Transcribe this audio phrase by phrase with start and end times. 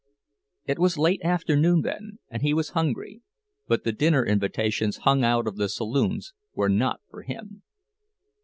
[0.65, 3.21] It was late afternoon then, and he was hungry,
[3.67, 7.61] but the dinner invitations hung out of the saloons were not for him.